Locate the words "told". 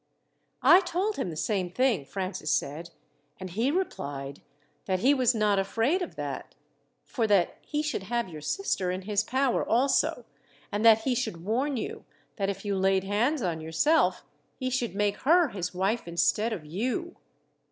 0.79-1.17